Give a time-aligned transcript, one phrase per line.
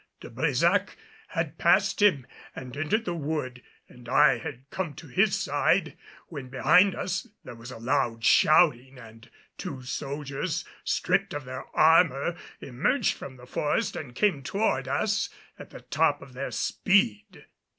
[0.19, 0.95] De Brésac
[1.27, 5.95] had passed him and entered the wood, and I had come to his side,
[6.27, 9.29] when behind us there was a loud shouting and
[9.59, 15.29] two soldiers, stripped of their armor, emerged from the forest and came toward us
[15.59, 17.45] at the top of their speed.